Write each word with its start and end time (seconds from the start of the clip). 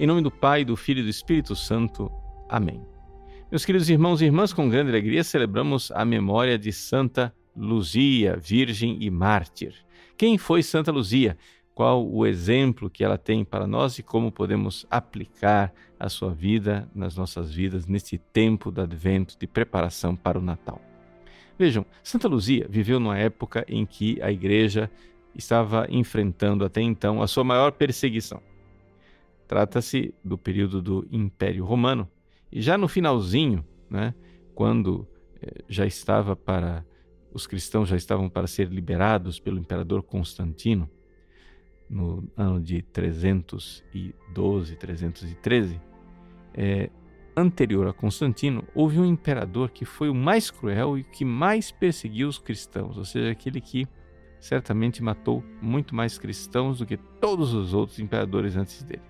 Em 0.00 0.06
nome 0.06 0.22
do 0.22 0.30
Pai, 0.30 0.64
do 0.64 0.76
Filho 0.76 1.00
e 1.00 1.02
do 1.02 1.08
Espírito 1.08 1.56
Santo. 1.56 2.08
Amém. 2.48 2.80
Meus 3.50 3.64
queridos 3.64 3.90
irmãos 3.90 4.22
e 4.22 4.26
irmãs, 4.26 4.52
com 4.52 4.68
grande 4.68 4.90
alegria 4.90 5.24
celebramos 5.24 5.90
a 5.90 6.04
memória 6.04 6.56
de 6.56 6.72
Santa 6.72 7.34
Luzia, 7.56 8.36
virgem 8.36 8.98
e 9.00 9.10
mártir. 9.10 9.74
Quem 10.16 10.38
foi 10.38 10.62
Santa 10.62 10.92
Luzia? 10.92 11.36
Qual 11.74 12.08
o 12.08 12.24
exemplo 12.24 12.88
que 12.88 13.02
ela 13.02 13.18
tem 13.18 13.44
para 13.44 13.66
nós 13.66 13.98
e 13.98 14.04
como 14.04 14.30
podemos 14.30 14.86
aplicar 14.88 15.74
a 15.98 16.08
sua 16.08 16.32
vida 16.32 16.88
nas 16.94 17.16
nossas 17.16 17.52
vidas 17.52 17.84
neste 17.84 18.18
tempo 18.18 18.70
do 18.70 18.80
advento 18.80 19.36
de 19.36 19.48
preparação 19.48 20.14
para 20.14 20.38
o 20.38 20.42
Natal? 20.42 20.80
Vejam, 21.58 21.84
Santa 22.04 22.28
Luzia 22.28 22.68
viveu 22.70 23.00
numa 23.00 23.18
época 23.18 23.64
em 23.66 23.84
que 23.84 24.22
a 24.22 24.30
igreja 24.30 24.88
estava 25.34 25.88
enfrentando 25.90 26.64
até 26.64 26.80
então 26.80 27.20
a 27.20 27.26
sua 27.26 27.42
maior 27.42 27.72
perseguição. 27.72 28.40
Trata-se 29.48 30.14
do 30.22 30.38
período 30.38 30.80
do 30.80 31.08
Império 31.10 31.64
Romano 31.64 32.08
e 32.52 32.60
já 32.60 32.78
no 32.78 32.86
finalzinho, 32.86 33.64
né, 33.90 34.14
quando 34.54 35.08
eh, 35.40 35.64
já 35.68 35.86
estava 35.86 36.36
para 36.36 36.84
os 37.32 37.46
cristãos 37.46 37.88
já 37.88 37.96
estavam 37.96 38.28
para 38.28 38.46
ser 38.46 38.68
liberados 38.68 39.40
pelo 39.40 39.58
imperador 39.58 40.02
Constantino 40.02 40.88
no 41.88 42.28
ano 42.36 42.60
de 42.60 42.82
312, 42.82 44.76
313, 44.76 45.80
é, 46.52 46.90
anterior 47.34 47.86
a 47.86 47.92
Constantino, 47.92 48.64
houve 48.74 48.98
um 48.98 49.04
imperador 49.04 49.70
que 49.70 49.84
foi 49.84 50.10
o 50.10 50.14
mais 50.14 50.50
cruel 50.50 50.98
e 50.98 51.04
que 51.04 51.24
mais 51.24 51.70
perseguiu 51.70 52.28
os 52.28 52.38
cristãos, 52.38 52.98
ou 52.98 53.04
seja, 53.04 53.30
aquele 53.30 53.60
que 53.60 53.86
certamente 54.38 55.02
matou 55.02 55.42
muito 55.62 55.94
mais 55.94 56.18
cristãos 56.18 56.78
do 56.78 56.86
que 56.86 56.96
todos 56.96 57.54
os 57.54 57.72
outros 57.72 57.98
imperadores 57.98 58.56
antes 58.56 58.82
dele. 58.82 59.02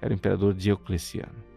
Era 0.00 0.12
o 0.12 0.16
imperador 0.16 0.54
Diocleciano. 0.54 1.48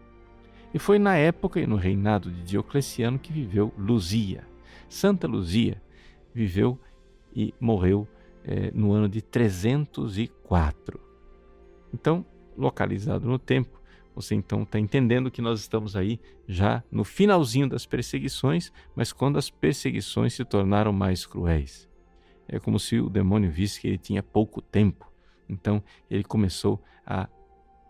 E 0.74 0.78
foi 0.78 0.98
na 0.98 1.16
época 1.16 1.60
e 1.60 1.66
no 1.66 1.76
reinado 1.76 2.30
de 2.30 2.42
Diocleciano 2.42 3.18
que 3.18 3.32
viveu 3.32 3.72
Luzia. 3.76 4.46
Santa 4.88 5.26
Luzia 5.26 5.80
viveu 6.34 6.78
e 7.34 7.54
morreu 7.60 8.08
é, 8.44 8.70
no 8.72 8.92
ano 8.92 9.08
de 9.08 9.20
304. 9.20 11.00
Então, 11.92 12.24
localizado 12.56 13.26
no 13.26 13.38
tempo, 13.38 13.80
você 14.14 14.34
então 14.34 14.62
está 14.62 14.78
entendendo 14.78 15.30
que 15.30 15.40
nós 15.40 15.60
estamos 15.60 15.96
aí 15.96 16.20
já 16.46 16.82
no 16.90 17.04
finalzinho 17.04 17.68
das 17.68 17.86
perseguições, 17.86 18.72
mas 18.94 19.12
quando 19.12 19.38
as 19.38 19.48
perseguições 19.48 20.34
se 20.34 20.44
tornaram 20.44 20.92
mais 20.92 21.24
cruéis. 21.24 21.88
É 22.46 22.58
como 22.58 22.78
se 22.78 22.98
o 22.98 23.08
demônio 23.08 23.50
visse 23.50 23.80
que 23.80 23.88
ele 23.88 23.98
tinha 23.98 24.22
pouco 24.22 24.60
tempo. 24.60 25.10
Então 25.48 25.82
ele 26.10 26.24
começou 26.24 26.82
a 27.06 27.28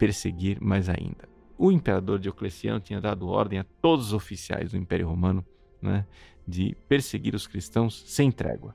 perseguir 0.02 0.60
mais 0.60 0.88
ainda. 0.88 1.28
O 1.56 1.70
imperador 1.70 2.18
Diocleciano 2.18 2.80
tinha 2.80 3.00
dado 3.00 3.28
ordem 3.28 3.60
a 3.60 3.64
todos 3.80 4.08
os 4.08 4.12
oficiais 4.12 4.72
do 4.72 4.76
Império 4.76 5.06
Romano 5.06 5.46
né, 5.80 6.04
de 6.44 6.76
perseguir 6.88 7.36
os 7.36 7.46
cristãos 7.46 8.02
sem 8.08 8.32
trégua. 8.32 8.74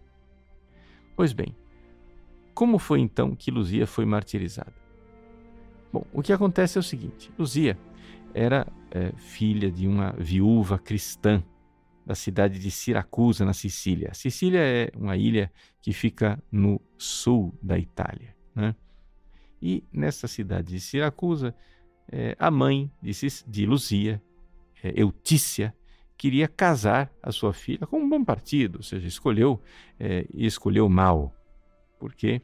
Pois 1.18 1.34
bem, 1.34 1.54
como 2.54 2.80
foi 2.80 3.02
então 3.02 3.36
que 3.36 3.52
Luzia 3.52 3.86
foi 3.86 4.06
martirizada? 4.06 4.74
Bom, 5.92 6.06
o 6.14 6.22
que 6.22 6.32
acontece 6.32 6.78
é 6.78 6.80
o 6.80 6.84
seguinte: 6.84 7.30
Luzia 7.38 7.78
era 8.34 8.66
é, 8.90 9.12
filha 9.18 9.70
de 9.70 9.86
uma 9.86 10.12
viúva 10.18 10.80
cristã 10.80 11.44
da 12.06 12.16
cidade 12.16 12.58
de 12.58 12.72
Siracusa, 12.72 13.44
na 13.44 13.52
Sicília. 13.52 14.14
Sicília 14.14 14.62
é 14.62 14.92
uma 14.96 15.18
ilha 15.18 15.52
que 15.82 15.92
fica 15.92 16.42
no 16.50 16.80
sul 16.98 17.54
da 17.62 17.78
Itália. 17.78 18.34
Né? 18.56 18.74
E 19.62 19.84
nessa 19.92 20.28
cidade 20.28 20.74
de 20.74 20.80
Siracusa, 20.80 21.56
é, 22.12 22.36
a 22.40 22.50
mãe 22.52 22.92
de, 23.02 23.12
de 23.48 23.66
Luzia, 23.66 24.22
é, 24.84 24.94
Eutícia, 24.96 25.76
queria 26.18 26.48
casar 26.48 27.12
a 27.22 27.32
sua 27.32 27.54
filha 27.54 27.86
com 27.86 28.00
um 28.00 28.10
bom 28.10 28.24
partido, 28.24 28.78
ou 28.78 28.84
seja, 28.84 29.08
escolheu 29.08 29.62
é, 30.00 30.26
e 30.34 30.46
escolheu 30.46 30.90
mal, 30.90 31.34
porque 32.00 32.42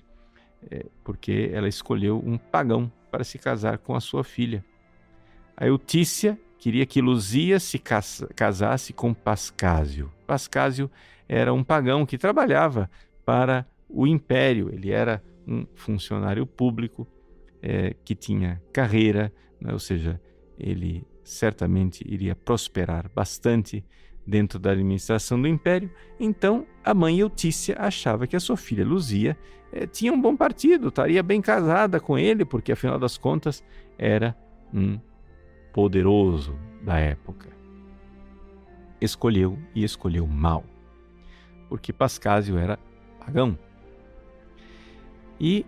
é, 0.69 0.85
porque 1.03 1.49
ela 1.51 1.67
escolheu 1.67 2.21
um 2.25 2.37
pagão 2.37 2.91
para 3.11 3.23
se 3.23 3.37
casar 3.37 3.77
com 3.79 3.95
a 3.95 3.99
sua 3.99 4.23
filha. 4.23 4.63
A 5.57 5.67
Eutícia 5.67 6.39
queria 6.57 6.85
que 6.85 7.01
Luzia 7.01 7.59
se 7.59 7.77
casasse 8.35 8.93
com 8.93 9.13
Pascásio. 9.13 10.11
Pascásio 10.25 10.89
era 11.27 11.53
um 11.53 11.63
pagão 11.63 12.05
que 12.05 12.17
trabalhava 12.17 12.89
para 13.25 13.67
o 13.89 14.07
império, 14.07 14.69
ele 14.73 14.91
era 14.91 15.23
um 15.47 15.65
funcionário 15.75 16.45
público 16.45 17.07
é, 17.61 17.95
que 18.03 18.15
tinha 18.15 18.61
carreira, 18.71 19.31
né? 19.59 19.73
ou 19.73 19.79
seja, 19.79 20.19
ele 20.57 21.05
certamente 21.23 22.03
iria 22.05 22.35
prosperar 22.35 23.09
bastante 23.13 23.83
dentro 24.25 24.59
da 24.59 24.71
administração 24.71 25.41
do 25.41 25.47
império. 25.47 25.91
Então, 26.19 26.65
a 26.83 26.93
mãe 26.93 27.19
Eutícia 27.19 27.75
achava 27.79 28.27
que 28.27 28.35
a 28.35 28.39
sua 28.39 28.57
filha 28.57 28.85
Luzia 28.85 29.37
eh, 29.71 29.85
tinha 29.87 30.13
um 30.13 30.21
bom 30.21 30.35
partido, 30.35 30.87
estaria 30.87 31.21
bem 31.21 31.41
casada 31.41 31.99
com 31.99 32.17
ele, 32.17 32.45
porque 32.45 32.71
afinal 32.71 32.99
das 32.99 33.17
contas 33.17 33.63
era 33.97 34.35
um 34.73 34.99
poderoso 35.73 36.57
da 36.81 36.97
época. 36.97 37.49
Escolheu 39.01 39.57
e 39.75 39.83
escolheu 39.83 40.25
mal, 40.25 40.63
porque 41.67 41.91
Pascásio 41.91 42.57
era 42.57 42.79
pagão. 43.19 43.57
E 45.39 45.65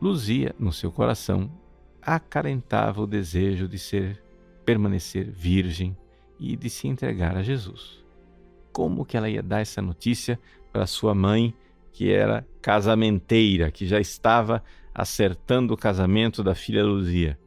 Luzia, 0.00 0.54
no 0.58 0.72
seu 0.72 0.90
coração, 0.90 1.50
acalentava 2.00 3.02
o 3.02 3.06
desejo 3.06 3.68
de 3.68 3.78
ser 3.78 4.22
permanecer 4.64 5.30
virgem 5.30 5.96
e 6.38 6.56
de 6.56 6.70
se 6.70 6.88
entregar 6.88 7.36
a 7.36 7.42
Jesus. 7.42 8.02
Como 8.72 9.04
que 9.04 9.16
ela 9.16 9.28
ia 9.28 9.42
dar 9.42 9.60
essa 9.60 9.82
notícia 9.82 10.40
para 10.72 10.86
sua 10.86 11.14
mãe, 11.14 11.54
que 11.92 12.10
era 12.10 12.46
casamenteira, 12.62 13.70
que 13.70 13.86
já 13.86 14.00
estava 14.00 14.62
acertando 14.94 15.74
o 15.74 15.76
casamento 15.76 16.42
da 16.42 16.54
filha 16.54 16.84
Luzia? 16.84 17.38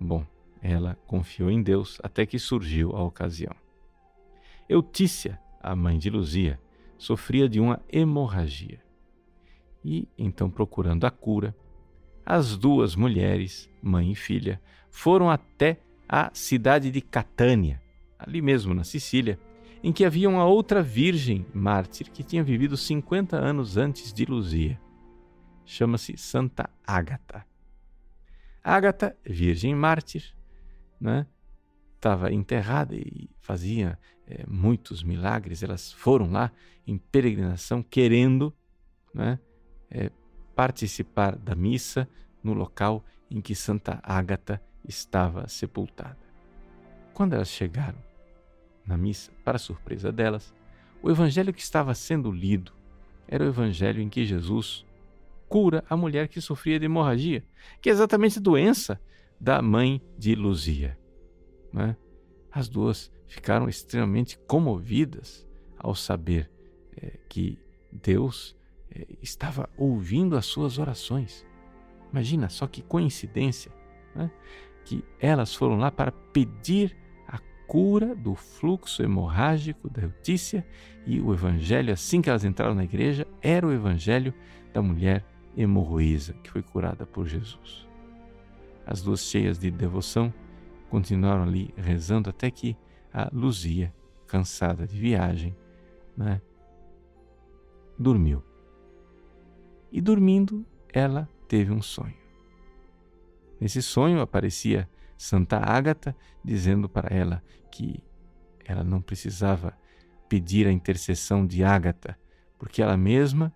Bom, 0.00 0.26
ela 0.60 0.98
confiou 1.06 1.50
em 1.50 1.62
Deus 1.62 1.98
até 2.02 2.24
que 2.26 2.38
surgiu 2.38 2.96
a 2.96 3.02
ocasião. 3.02 3.54
Eutícia, 4.68 5.38
a 5.60 5.76
mãe 5.76 5.98
de 5.98 6.08
Luzia, 6.08 6.58
sofria 6.96 7.48
de 7.48 7.60
uma 7.60 7.80
hemorragia. 7.88 8.80
E, 9.84 10.08
então, 10.16 10.50
procurando 10.50 11.04
a 11.04 11.10
cura, 11.10 11.56
as 12.24 12.56
duas 12.56 12.94
mulheres, 12.94 13.68
mãe 13.82 14.12
e 14.12 14.14
filha, 14.14 14.60
foram 14.90 15.28
até 15.28 15.80
a 16.08 16.30
cidade 16.32 16.90
de 16.90 17.00
Catânia, 17.00 17.82
ali 18.18 18.40
mesmo 18.40 18.74
na 18.74 18.84
Sicília, 18.84 19.38
em 19.82 19.92
que 19.92 20.04
havia 20.04 20.28
uma 20.28 20.44
outra 20.44 20.82
virgem 20.82 21.44
mártir 21.52 22.10
que 22.10 22.22
tinha 22.22 22.44
vivido 22.44 22.76
50 22.76 23.36
anos 23.36 23.76
antes 23.76 24.12
de 24.12 24.24
Luzia. 24.24 24.80
Chama-se 25.64 26.16
Santa 26.16 26.70
Ágata. 26.86 27.44
Ágata, 28.62 29.16
virgem 29.24 29.74
mártir, 29.74 30.34
né? 31.00 31.26
estava 32.02 32.32
enterrada 32.32 32.96
e 32.96 33.30
fazia 33.38 33.96
é, 34.26 34.44
muitos 34.48 35.04
milagres. 35.04 35.62
Elas 35.62 35.92
foram 35.92 36.32
lá 36.32 36.50
em 36.84 36.98
peregrinação 36.98 37.80
querendo 37.80 38.52
né, 39.14 39.38
é, 39.92 40.10
participar 40.56 41.36
da 41.36 41.54
missa 41.54 42.08
no 42.42 42.54
local 42.54 43.04
em 43.30 43.40
que 43.40 43.54
Santa 43.54 44.00
Ágata 44.02 44.60
estava 44.86 45.46
sepultada. 45.48 46.18
Quando 47.14 47.34
elas 47.34 47.48
chegaram 47.48 47.98
na 48.86 48.96
missa, 48.96 49.30
para 49.44 49.58
surpresa 49.58 50.10
delas, 50.10 50.52
o 51.02 51.10
evangelho 51.10 51.52
que 51.52 51.60
estava 51.60 51.94
sendo 51.94 52.30
lido 52.30 52.72
era 53.28 53.44
o 53.44 53.48
evangelho 53.48 54.00
em 54.00 54.08
que 54.08 54.24
Jesus 54.24 54.84
cura 55.48 55.84
a 55.88 55.96
mulher 55.96 56.28
que 56.28 56.40
sofria 56.40 56.78
de 56.78 56.86
hemorragia, 56.86 57.44
que 57.80 57.90
é 57.90 57.92
exatamente 57.92 58.38
a 58.38 58.42
doença 58.42 59.00
da 59.38 59.60
mãe 59.60 60.00
de 60.16 60.34
Luzia. 60.34 60.98
Né? 61.72 61.96
As 62.50 62.68
duas 62.68 63.12
ficaram 63.26 63.68
extremamente 63.68 64.38
comovidas 64.46 65.46
ao 65.78 65.94
saber 65.94 66.50
é, 66.96 67.18
que 67.28 67.58
Deus 67.90 68.56
estava 69.20 69.68
ouvindo 69.76 70.36
as 70.36 70.46
suas 70.46 70.78
orações. 70.78 71.46
Imagina 72.10 72.48
só 72.48 72.66
que 72.66 72.82
coincidência 72.82 73.72
né? 74.14 74.30
que 74.84 75.04
elas 75.18 75.54
foram 75.54 75.76
lá 75.78 75.90
para 75.90 76.12
pedir 76.12 76.96
a 77.26 77.38
cura 77.66 78.14
do 78.14 78.34
fluxo 78.34 79.02
hemorrágico 79.02 79.88
da 79.88 80.02
Eutícia 80.02 80.66
e 81.06 81.20
o 81.20 81.32
evangelho, 81.32 81.92
assim 81.92 82.20
que 82.20 82.28
elas 82.28 82.44
entraram 82.44 82.74
na 82.74 82.84
igreja, 82.84 83.26
era 83.40 83.66
o 83.66 83.72
evangelho 83.72 84.34
da 84.72 84.82
mulher 84.82 85.24
hemorroísa 85.56 86.34
que 86.42 86.50
foi 86.50 86.62
curada 86.62 87.06
por 87.06 87.26
Jesus. 87.26 87.86
As 88.86 89.02
duas 89.02 89.20
cheias 89.20 89.58
de 89.58 89.70
devoção 89.70 90.32
continuaram 90.90 91.44
ali 91.44 91.72
rezando 91.76 92.28
até 92.28 92.50
que 92.50 92.76
a 93.12 93.28
Luzia, 93.32 93.94
cansada 94.26 94.86
de 94.86 94.98
viagem, 94.98 95.54
né, 96.16 96.40
dormiu. 97.98 98.42
E 99.92 100.00
dormindo, 100.00 100.64
ela 100.92 101.28
teve 101.46 101.70
um 101.70 101.82
sonho. 101.82 102.16
Nesse 103.60 103.82
sonho 103.82 104.20
aparecia 104.20 104.88
Santa 105.16 105.58
Ágata 105.58 106.16
dizendo 106.42 106.88
para 106.88 107.14
ela 107.14 107.42
que 107.70 108.02
ela 108.64 108.82
não 108.82 109.02
precisava 109.02 109.76
pedir 110.28 110.66
a 110.66 110.72
intercessão 110.72 111.46
de 111.46 111.62
Ágata, 111.62 112.18
porque 112.58 112.80
ela 112.80 112.96
mesma, 112.96 113.52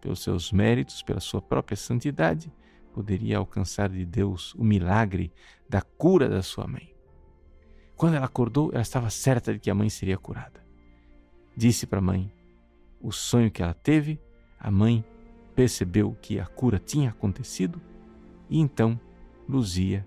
pelos 0.00 0.22
seus 0.22 0.50
méritos, 0.50 1.02
pela 1.02 1.20
sua 1.20 1.42
própria 1.42 1.76
santidade, 1.76 2.50
poderia 2.92 3.36
alcançar 3.36 3.90
de 3.90 4.06
Deus 4.06 4.54
o 4.54 4.64
milagre 4.64 5.30
da 5.68 5.82
cura 5.82 6.28
da 6.28 6.42
sua 6.42 6.66
mãe. 6.66 6.94
Quando 7.94 8.14
ela 8.14 8.26
acordou, 8.26 8.70
ela 8.72 8.82
estava 8.82 9.10
certa 9.10 9.52
de 9.52 9.60
que 9.60 9.70
a 9.70 9.74
mãe 9.74 9.90
seria 9.90 10.16
curada. 10.16 10.64
Disse 11.56 11.86
para 11.86 11.98
a 11.98 12.02
mãe 12.02 12.32
o 13.00 13.12
sonho 13.12 13.50
que 13.50 13.62
ela 13.62 13.74
teve, 13.74 14.18
a 14.58 14.70
mãe 14.70 15.04
percebeu 15.54 16.16
que 16.20 16.38
a 16.38 16.46
cura 16.46 16.78
tinha 16.78 17.10
acontecido 17.10 17.80
e 18.48 18.58
então 18.58 18.98
Luzia 19.48 20.06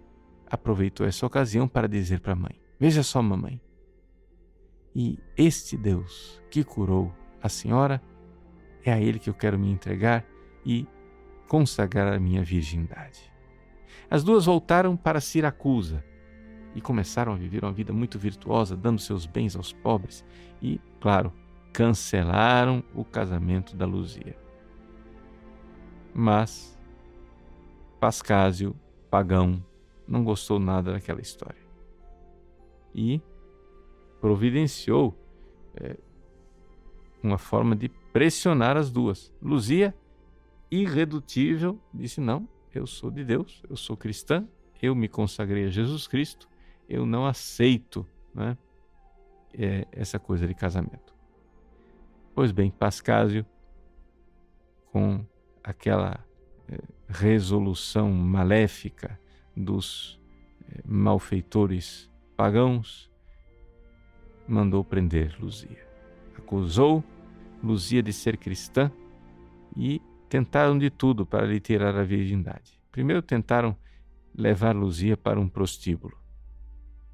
aproveitou 0.49 1.05
essa 1.05 1.25
ocasião 1.25 1.67
para 1.67 1.87
dizer 1.87 2.19
para 2.19 2.33
a 2.33 2.35
mãe: 2.35 2.59
Veja 2.79 3.03
só, 3.03 3.21
mamãe, 3.21 3.61
e 4.95 5.19
este 5.37 5.77
Deus 5.77 6.41
que 6.49 6.63
curou 6.63 7.13
a 7.41 7.49
senhora 7.49 8.01
é 8.83 8.91
a 8.91 8.99
Ele 8.99 9.19
que 9.19 9.29
eu 9.29 9.33
quero 9.33 9.59
me 9.59 9.69
entregar 9.69 10.25
e 10.65 10.87
consagrar 11.47 12.13
a 12.13 12.19
minha 12.19 12.43
virgindade. 12.43 13.31
As 14.09 14.23
duas 14.23 14.45
voltaram 14.45 14.95
para 14.95 15.19
Siracusa 15.19 16.03
e 16.73 16.81
começaram 16.81 17.33
a 17.33 17.35
viver 17.35 17.63
uma 17.63 17.73
vida 17.73 17.91
muito 17.91 18.17
virtuosa, 18.17 18.75
dando 18.75 19.01
seus 19.01 19.25
bens 19.25 19.55
aos 19.55 19.73
pobres 19.73 20.23
e, 20.61 20.79
claro, 20.99 21.33
cancelaram 21.73 22.83
o 22.95 23.03
casamento 23.03 23.75
da 23.75 23.85
Luzia. 23.85 24.46
Mas 26.19 26.75
Pascásio, 27.99 28.75
pagão, 29.07 29.63
não 30.07 30.23
gostou 30.23 30.57
nada 30.57 30.93
daquela 30.93 31.21
história. 31.21 31.61
E 32.95 33.21
providenciou 34.19 35.15
é, 35.75 35.95
uma 37.21 37.37
forma 37.37 37.75
de 37.75 37.87
pressionar 38.11 38.77
as 38.77 38.89
duas. 38.89 39.31
Luzia, 39.39 39.95
irredutível, 40.71 41.79
disse: 41.93 42.19
Não, 42.19 42.49
eu 42.73 42.87
sou 42.87 43.11
de 43.11 43.23
Deus, 43.23 43.61
eu 43.69 43.75
sou 43.75 43.95
cristã, 43.95 44.47
eu 44.81 44.95
me 44.95 45.07
consagrei 45.07 45.65
a 45.65 45.69
Jesus 45.69 46.07
Cristo, 46.07 46.49
eu 46.89 47.05
não 47.05 47.27
aceito 47.27 48.03
né, 48.33 48.57
é, 49.53 49.85
essa 49.91 50.17
coisa 50.17 50.47
de 50.47 50.55
casamento. 50.55 51.13
Pois 52.33 52.51
bem, 52.51 52.71
Pascásio, 52.71 53.45
com 54.91 55.23
aquela 55.67 56.25
é, 56.69 56.79
resolução 57.09 58.09
maléfica 58.09 59.19
dos 59.53 60.17
é, 60.69 60.81
malfeitores 60.85 62.09
pagãos, 62.37 63.11
mandou 64.47 64.81
prender 64.81 65.35
Luzia. 65.37 65.85
Acusou 66.37 67.03
Luzia 67.61 68.01
de 68.01 68.13
ser 68.13 68.37
cristã 68.37 68.89
e 69.75 70.01
tentaram 70.29 70.77
de 70.77 70.89
tudo 70.89 71.25
para 71.25 71.45
lhe 71.45 71.59
tirar 71.59 71.97
a 71.97 72.03
virgindade. 72.03 72.79
Primeiro 72.89 73.21
tentaram 73.21 73.75
levar 74.33 74.73
Luzia 74.73 75.17
para 75.17 75.37
um 75.37 75.49
prostíbulo. 75.49 76.17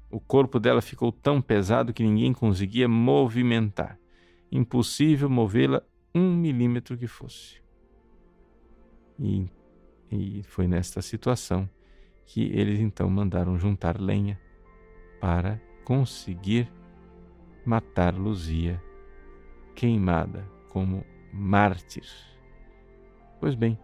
O 0.08 0.20
corpo 0.20 0.60
dela 0.60 0.80
ficou 0.80 1.10
tão 1.10 1.42
pesado 1.42 1.92
que 1.92 2.04
ninguém 2.04 2.32
conseguia 2.32 2.86
movimentar. 2.86 3.98
Impossível 4.52 5.28
movê-la 5.28 5.82
um 6.14 6.36
milímetro 6.36 6.96
que 6.96 7.08
fosse. 7.08 7.63
E, 9.18 9.48
e 10.10 10.42
foi 10.44 10.66
nesta 10.66 11.00
situação 11.00 11.68
que 12.26 12.42
eles 12.52 12.80
então 12.80 13.08
mandaram 13.08 13.58
juntar 13.58 14.00
lenha 14.00 14.40
para 15.20 15.60
conseguir 15.84 16.70
matar 17.64 18.14
Luzia, 18.14 18.82
queimada 19.74 20.48
como 20.68 21.04
mártir. 21.32 22.06
Pois 23.40 23.54
bem, 23.54 23.78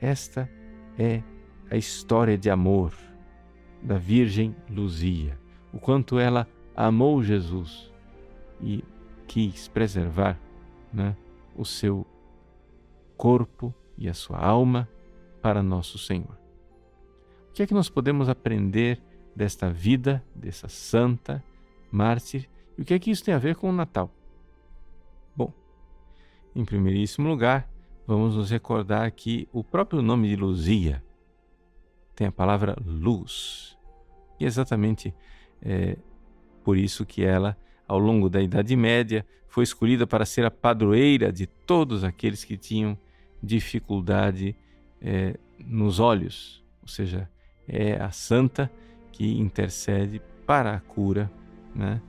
esta 0.00 0.48
é 0.98 1.22
a 1.70 1.76
história 1.76 2.36
de 2.36 2.50
amor 2.50 2.92
da 3.82 3.98
Virgem 3.98 4.54
Luzia, 4.68 5.38
o 5.72 5.78
quanto 5.78 6.18
ela 6.18 6.48
amou 6.74 7.22
Jesus 7.22 7.92
e 8.60 8.84
quis 9.26 9.68
preservar 9.68 10.38
né, 10.92 11.16
o 11.56 11.64
seu 11.64 12.06
corpo 13.16 13.74
e 14.02 14.08
a 14.08 14.14
sua 14.14 14.36
alma 14.36 14.88
para 15.40 15.62
nosso 15.62 15.96
Senhor. 15.96 16.36
O 17.48 17.52
que 17.52 17.62
é 17.62 17.66
que 17.66 17.74
nós 17.74 17.88
podemos 17.88 18.28
aprender 18.28 19.00
desta 19.34 19.70
vida, 19.70 20.24
dessa 20.34 20.68
santa 20.68 21.42
mártir 21.90 22.48
e 22.76 22.82
o 22.82 22.84
que 22.84 22.94
é 22.94 22.98
que 22.98 23.10
isso 23.12 23.22
tem 23.22 23.32
a 23.32 23.38
ver 23.38 23.54
com 23.54 23.70
o 23.70 23.72
Natal? 23.72 24.10
Bom, 25.36 25.52
em 26.54 26.64
primeiríssimo 26.64 27.28
lugar, 27.28 27.70
vamos 28.04 28.34
nos 28.34 28.50
recordar 28.50 29.08
que 29.12 29.48
o 29.52 29.62
próprio 29.62 30.02
nome 30.02 30.28
de 30.28 30.34
Luzia 30.34 31.02
tem 32.16 32.26
a 32.26 32.32
palavra 32.32 32.76
luz. 32.84 33.78
E 34.40 34.44
é 34.44 34.48
exatamente 34.48 35.14
é, 35.60 35.96
por 36.64 36.76
isso 36.76 37.06
que 37.06 37.22
ela, 37.22 37.56
ao 37.86 38.00
longo 38.00 38.28
da 38.28 38.42
Idade 38.42 38.74
Média, 38.74 39.24
foi 39.46 39.62
escolhida 39.62 40.08
para 40.08 40.24
ser 40.24 40.44
a 40.44 40.50
padroeira 40.50 41.32
de 41.32 41.46
todos 41.46 42.02
aqueles 42.02 42.42
que 42.42 42.56
tinham 42.56 42.98
dificuldade 43.42 44.56
é, 45.00 45.36
nos 45.58 45.98
olhos, 45.98 46.64
ou 46.80 46.88
seja, 46.88 47.28
é 47.66 47.94
a 48.00 48.10
santa 48.10 48.70
que 49.10 49.38
intercede 49.38 50.20
para 50.46 50.74
a 50.74 50.80
cura 50.80 51.30
né, 51.74 52.00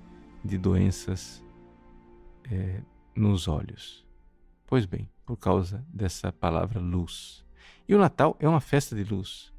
de 0.44 0.58
doenças 0.58 1.44
é, 2.52 2.82
nos 3.16 3.48
olhos. 3.48 4.06
Pois 4.66 4.86
bem, 4.86 5.10
por 5.26 5.38
causa 5.38 5.86
dessa 5.94 6.32
palavra 6.32 6.80
luz. 6.80 7.46
E 7.88 7.94
o 7.94 8.00
Natal 8.00 8.36
é 8.40 8.48
uma 8.48 8.62
festa 8.62 8.96
de 8.96 9.04
luz. 9.04 9.54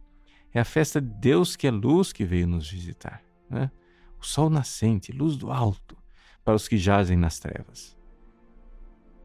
É 0.52 0.60
a 0.60 0.64
festa 0.64 1.00
de 1.00 1.08
Deus 1.08 1.56
que 1.56 1.66
é 1.66 1.70
luz 1.70 2.12
que 2.12 2.24
veio 2.24 2.46
nos 2.46 2.70
visitar. 2.70 3.22
Né? 3.48 3.70
O 4.20 4.24
sol 4.24 4.48
nascente, 4.48 5.12
luz 5.12 5.36
do 5.36 5.50
alto, 5.50 5.96
para 6.44 6.54
os 6.54 6.68
que 6.68 6.78
jazem 6.78 7.16
nas 7.16 7.38
trevas. 7.38 7.96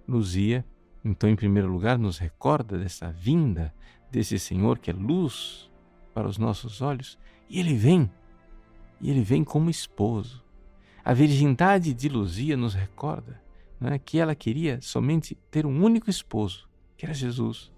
Luzia, 0.07 0.65
então, 1.03 1.29
em 1.29 1.35
primeiro 1.35 1.71
lugar, 1.71 1.97
nos 1.97 2.17
recorda 2.17 2.77
dessa 2.77 3.11
vinda 3.11 3.73
desse 4.11 4.37
Senhor 4.39 4.79
que 4.79 4.89
é 4.89 4.93
luz 4.93 5.69
para 6.13 6.27
os 6.27 6.37
nossos 6.37 6.81
olhos. 6.81 7.17
E 7.49 7.59
ele 7.59 7.73
vem, 7.73 8.09
e 8.99 9.09
ele 9.09 9.21
vem 9.21 9.43
como 9.43 9.69
esposo. 9.69 10.43
A 11.03 11.13
virgindade 11.13 11.93
de 11.93 12.09
Luzia 12.09 12.57
nos 12.57 12.73
recorda 12.73 13.41
né, 13.79 13.97
que 13.97 14.19
ela 14.19 14.35
queria 14.35 14.79
somente 14.81 15.35
ter 15.49 15.65
um 15.65 15.83
único 15.83 16.09
esposo, 16.09 16.67
que 16.97 17.05
era 17.05 17.13
Jesus. 17.13 17.71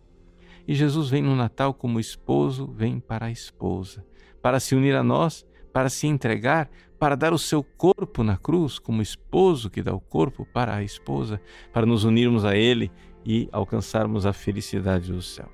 E 0.67 0.73
Jesus 0.73 1.09
vem 1.09 1.21
no 1.21 1.35
Natal 1.35 1.73
como 1.73 1.99
esposo, 1.99 2.67
vem 2.67 2.99
para 2.99 3.27
a 3.27 3.31
esposa, 3.31 4.05
para 4.41 4.59
se 4.59 4.75
unir 4.75 4.95
a 4.95 5.03
nós, 5.03 5.45
para 5.71 5.89
se 5.89 6.07
entregar, 6.07 6.69
para 6.99 7.15
dar 7.15 7.33
o 7.33 7.37
seu 7.39 7.63
corpo 7.63 8.23
na 8.23 8.37
cruz, 8.37 8.77
como 8.77 9.01
esposo 9.01 9.69
que 9.69 9.81
dá 9.81 9.93
o 9.93 9.99
corpo 9.99 10.45
para 10.45 10.75
a 10.75 10.83
esposa, 10.83 11.41
para 11.71 11.85
nos 11.85 12.03
unirmos 12.03 12.45
a 12.45 12.55
Ele 12.55 12.91
e 13.25 13.49
alcançarmos 13.51 14.25
a 14.25 14.33
felicidade 14.33 15.11
do 15.11 15.21
céu. 15.21 15.49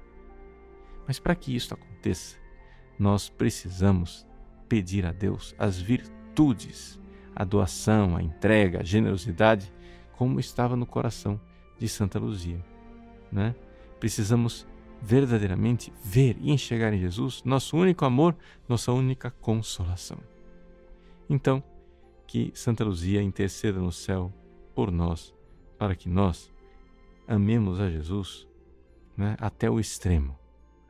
Mas 1.05 1.19
para 1.19 1.35
que 1.35 1.55
isso 1.55 1.73
aconteça, 1.73 2.37
nós 2.97 3.29
precisamos 3.29 4.25
pedir 4.67 5.05
a 5.05 5.11
Deus 5.11 5.55
as 5.57 5.79
virtudes 5.79 6.99
a 7.39 7.43
doação, 7.43 8.17
a 8.17 8.23
entrega, 8.23 8.79
a 8.79 8.83
generosidade, 8.83 9.71
como 10.13 10.39
estava 10.39 10.75
no 10.75 10.87
coração 10.87 11.39
de 11.77 11.87
Santa 11.87 12.17
Luzia. 12.17 12.59
Né? 13.31 13.53
Precisamos 13.99 14.67
verdadeiramente 15.03 15.93
ver 16.03 16.35
e 16.41 16.51
enxergar 16.51 16.91
em 16.91 16.99
Jesus 16.99 17.43
nosso 17.43 17.77
único 17.77 18.05
amor, 18.05 18.35
nossa 18.67 18.91
única 18.91 19.29
consolação. 19.29 20.17
Então, 21.29 21.61
que 22.25 22.51
Santa 22.55 22.83
Luzia 22.83 23.21
interceda 23.21 23.79
no 23.79 23.91
céu 23.91 24.33
por 24.73 24.91
nós, 24.91 25.31
para 25.77 25.95
que 25.95 26.09
nós 26.09 26.51
amemos 27.27 27.79
a 27.79 27.89
Jesus 27.89 28.47
né, 29.15 29.35
até 29.39 29.69
o 29.69 29.79
extremo, 29.79 30.37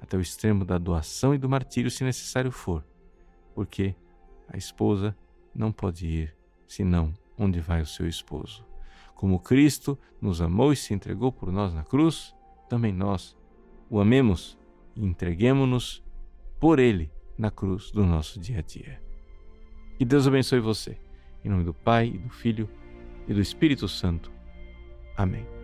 até 0.01 0.15
o 0.15 0.22
extremo 0.22 0.63
da 0.63 0.77
doação 0.77 1.34
e 1.34 1.38
do 1.38 1.50
martírio, 1.50 1.89
se 1.89 2.03
necessário 2.03 2.51
for, 2.51 2.86
porque 3.56 3.96
a 4.48 4.58
esposa 4.58 5.17
não 5.53 5.72
pode 5.72 6.06
ir 6.06 6.38
senão 6.67 7.13
onde 7.38 7.60
vai 7.60 7.82
o 7.82 7.86
seu 7.86 8.08
esposo. 8.08 8.65
Como 9.15 9.39
Cristo 9.39 9.98
nos 10.22 10.41
amou 10.41 10.72
e 10.72 10.75
se 10.75 10.94
entregou 10.94 11.32
por 11.32 11.51
nós 11.51 11.74
na 11.74 11.84
cruz, 11.84 12.36
também 12.70 12.94
nós 12.94 13.36
o 13.89 14.00
amemos 14.00 14.58
e 14.96 15.03
entreguemos-nos 15.03 16.03
por 16.60 16.77
Ele 16.77 17.12
na 17.38 17.50
cruz 17.50 17.91
do 17.91 18.06
nosso 18.06 18.39
dia 18.39 18.60
a 18.60 18.62
dia. 18.62 19.01
Que 19.98 20.06
Deus 20.06 20.27
abençoe 20.27 20.60
você. 20.60 21.00
Em 21.44 21.50
nome 21.50 21.63
do 21.63 21.74
Pai, 21.74 22.08
e 22.08 22.17
do 22.17 22.29
Filho 22.29 22.70
e 23.27 23.34
do 23.34 23.41
Espírito 23.41 23.88
Santo. 23.88 24.32
Amém. 25.15 25.57